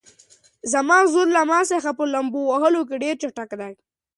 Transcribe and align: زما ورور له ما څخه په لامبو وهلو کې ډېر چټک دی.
زما 0.73 0.97
ورور 1.05 1.27
له 1.35 1.41
ما 1.51 1.59
څخه 1.71 1.89
په 1.97 2.03
لامبو 2.13 2.41
وهلو 2.51 2.81
کې 2.89 2.95
ډېر 3.03 3.15
چټک 3.21 3.49
دی. 3.61 3.73